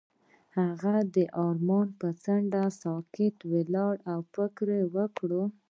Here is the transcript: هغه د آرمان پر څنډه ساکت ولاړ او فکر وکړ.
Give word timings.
هغه 0.57 0.93
د 1.15 1.17
آرمان 1.45 1.87
پر 1.99 2.11
څنډه 2.23 2.63
ساکت 2.81 3.35
ولاړ 3.51 3.95
او 4.11 4.19
فکر 4.33 4.67
وکړ. 4.95 5.31